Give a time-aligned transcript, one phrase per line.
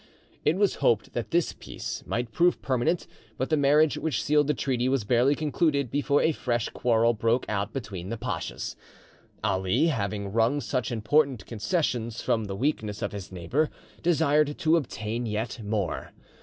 [0.43, 3.05] It was hoped that this peace might prove permanent,
[3.37, 7.47] but the marriage which sealed the treaty was barely concluded before a fresh quarrel broke
[7.47, 8.75] out between the pachas.
[9.43, 13.69] Ali, having wrung such important concessions from the weakness of his neighbour,
[14.01, 16.11] desired to obtain yet more.